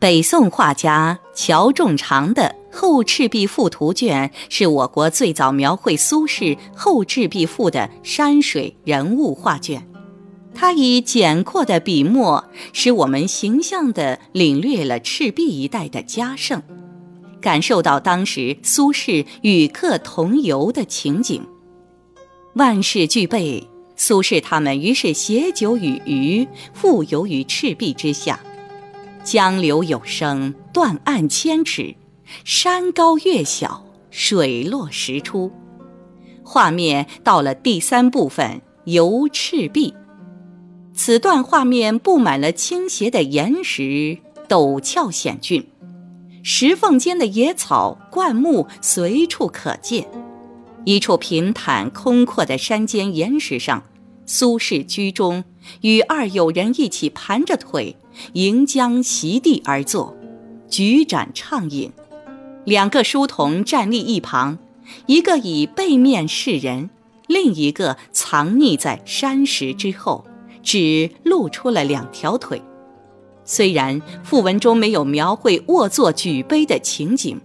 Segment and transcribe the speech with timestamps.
[0.00, 9.86] 北宋画家乔仲常的《后赤壁赋图卷》是我国最早描绘苏轼《后赤壁赋》的山水人物画卷。
[10.54, 12.42] 他以简阔的笔墨，
[12.72, 16.62] 使我们形象地领略了赤壁一带的佳胜，
[17.38, 21.46] 感受到当时苏轼与客同游的情景。
[22.54, 28.40] 万事俱备，苏轼他们于是携酒与鱼，复游于赤壁之下。
[29.22, 31.94] 江流有声，断岸千尺；
[32.44, 35.52] 山高月小，水落石出。
[36.42, 39.94] 画面到了第三部分，游赤壁。
[40.94, 45.68] 此段画面布满了倾斜的岩石，陡峭险峻，
[46.42, 50.08] 石缝间的野草灌木随处可见。
[50.86, 53.82] 一处平坦空阔的山间岩石上，
[54.32, 55.42] 苏轼居中，
[55.80, 57.96] 与二友人一起盘着腿。
[58.34, 60.16] 迎江席地而坐，
[60.68, 61.90] 举盏畅饮。
[62.64, 64.56] 两个书童站立一旁，
[65.06, 66.90] 一个以背面示人，
[67.26, 70.24] 另一个藏匿在山石之后，
[70.62, 72.62] 只露出了两条腿。
[73.44, 77.40] 虽然赋文中没有描绘卧坐举杯的情景，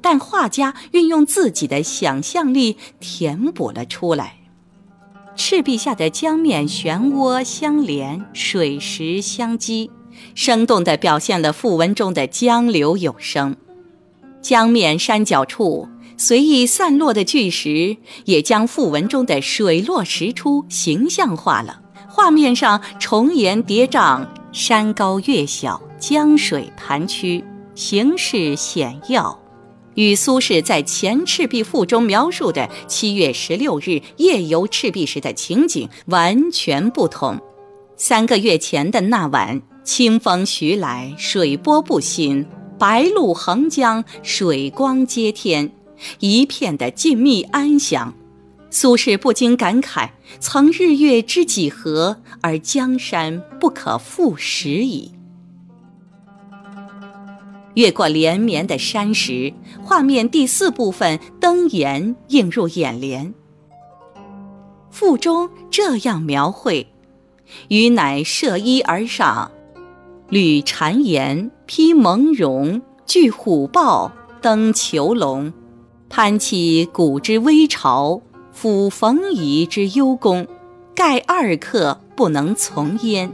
[0.00, 4.39] 但画家运用自己的想象力填补了出来。
[5.36, 9.90] 赤壁下的江面漩涡相连，水石相击。
[10.34, 13.56] 生动地表现了赋文中的江流有声，
[14.42, 21.80] 江面山脚处随意散落的巨石，也将赋文中的水落石出形象化了。
[22.06, 27.42] 画面上重岩叠嶂，山高月小，江水盘曲，
[27.74, 29.40] 形势险要，
[30.00, 37.38] 与苏轼在《前赤壁赋》中描述的七月十六日夜游赤壁时的情景完全不同。
[37.98, 39.60] 三个月前的那晚。
[39.82, 42.46] 清风徐来，水波不兴，
[42.78, 45.72] 白露横江，水光接天，
[46.20, 48.14] 一片的静谧安详。
[48.70, 55.10] 苏轼不禁感慨：曾日月知几何，而江山不可复拾矣。
[57.74, 63.32] 越过连绵的山石，画面第四部分登岩映入眼帘。
[64.90, 66.86] 赋中这样描绘：
[67.68, 69.50] 余乃涉衣而上。
[70.28, 75.52] 履婵岩，披蒙茸，踞虎豹，登虬龙，
[76.08, 78.20] 攀起古之危巢，
[78.56, 80.46] 抚冯夷之幽宫，
[80.94, 83.32] 盖二客不能从焉。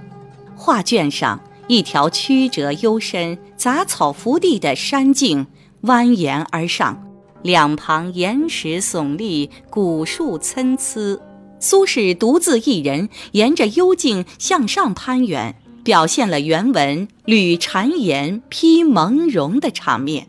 [0.55, 1.39] 画卷上
[1.69, 5.47] 一条曲折幽深、杂草伏地的山径
[5.83, 7.05] 蜿蜒而上，
[7.43, 11.21] 两旁岩石耸立，古树参差。
[11.59, 15.57] 苏轼独自一人沿着幽径向上攀援。
[15.83, 20.27] 表现了原文“履婵岩，披蒙茸”的场面，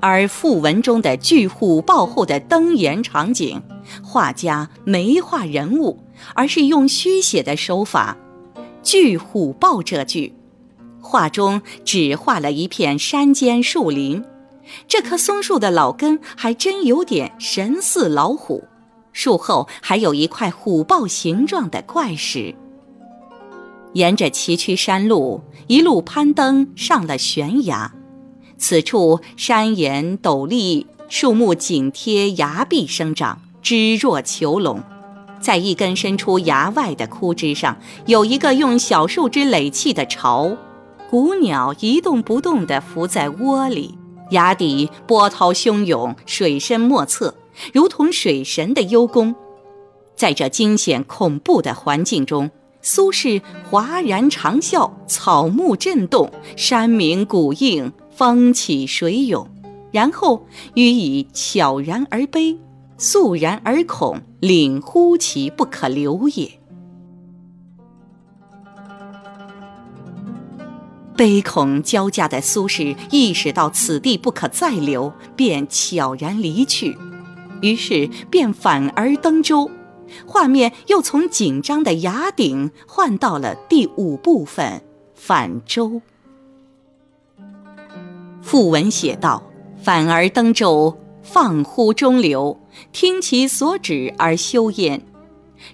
[0.00, 3.62] 而赋文中的巨虎豹后的登岩场景，
[4.02, 6.02] 画家没画人物，
[6.34, 8.16] 而是用虚写的手法。
[8.82, 10.34] 巨虎豹这句，
[11.14, 14.24] 画中只画了一片山间树林，
[14.88, 18.64] 这棵松树的老根还真有点神似老虎，
[19.12, 22.52] 树后还有一块虎豹形状的怪石。
[23.92, 27.92] 沿着崎岖山路一路攀登上了悬崖，
[28.58, 34.82] 此处山岩陡立，树木紧贴崖壁生长，枝若囚笼。
[35.40, 40.56] 在一根伸出崖外的枯枝上，有一个用小树枝垒砌的巢，
[41.14, 43.96] 古鸟一动不动地伏在窝里。
[44.30, 47.32] 崖底波涛汹涌，水深莫测，
[47.72, 49.32] 如同水神的幽宫。
[50.16, 52.50] 在这惊险恐怖的环境中。
[52.82, 59.46] 苏轼哗然长啸，草木震动，山鸣谷应，风起水涌，
[59.92, 62.58] 然后予以悄然而悲，
[62.98, 66.50] 肃然而恐，领乎其不可留也。
[71.16, 76.96] 悲恐交加的苏轼意识到此地不可再留，便悄然离去，
[77.62, 79.70] 于是便反而登舟。
[80.26, 84.82] 画面又从紧张的崖顶换到了第五部分
[85.14, 86.02] 泛舟。
[88.42, 89.42] 赋文写道
[89.82, 92.60] ：“反而登舟，放乎中流，
[92.92, 95.00] 听其所指而休焉。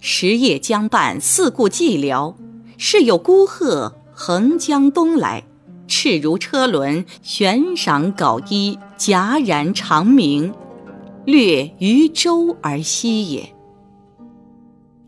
[0.00, 2.34] 时夜将半，四顾寂寥，
[2.78, 5.44] 是有孤鹤横江东来，
[5.88, 10.52] 翅如车轮，悬赏槁衣，戛然长鸣，
[11.24, 13.54] 略于舟而息也。”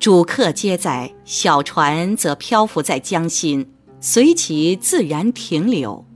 [0.01, 3.71] 主客皆在，小船则漂浮在江心，
[4.01, 6.07] 随其自然停留。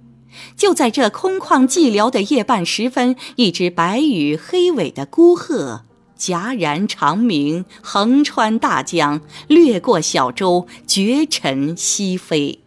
[0.56, 5.82] 就在这空旷寂寥的夜半时分，一只白羽黑尾的孤鹤
[6.18, 12.60] 戛然长鸣，横穿大江，掠过小舟，绝尘西飞。